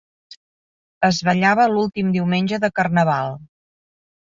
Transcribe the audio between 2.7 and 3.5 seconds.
Carnaval.